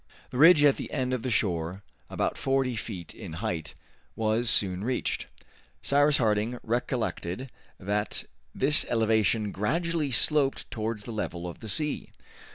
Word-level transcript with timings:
The 0.31 0.39
ridge 0.39 0.63
at 0.63 0.77
the 0.77 0.91
end 0.91 1.13
of 1.13 1.21
the 1.21 1.29
shore, 1.29 1.83
about 2.09 2.35
forty 2.35 2.75
feet 2.75 3.13
in 3.13 3.33
height, 3.33 3.75
was 4.15 4.49
soon 4.49 4.83
reached. 4.83 5.27
Cyrus 5.83 6.17
Harding 6.17 6.57
recollected 6.63 7.51
that 7.79 8.23
this 8.55 8.83
elevation 8.89 9.51
gradually 9.51 10.09
sloped 10.11 10.71
towards 10.71 11.03
the 11.03 11.13
level 11.13 11.47
of 11.47 11.59
the 11.59 11.69
sea. 11.69 12.09